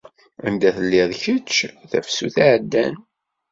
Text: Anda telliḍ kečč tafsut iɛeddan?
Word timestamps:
Anda 0.45 0.69
telliḍ 0.75 1.09
kečč 1.21 1.51
tafsut 1.89 2.35
iɛeddan? 2.45 2.95